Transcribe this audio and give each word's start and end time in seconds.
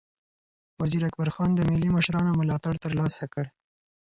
وزیر 0.81 1.01
اکبرخان 1.09 1.49
د 1.55 1.59
ملي 1.69 1.89
مشرانو 1.95 2.37
ملاتړ 2.39 2.73
ترلاسه 2.85 3.25
کړ. 3.33 3.45